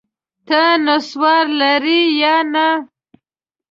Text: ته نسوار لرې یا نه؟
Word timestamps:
ته 0.47 0.61
نسوار 0.85 1.45
لرې 1.59 2.01
یا 2.21 2.35
نه؟ 2.53 2.67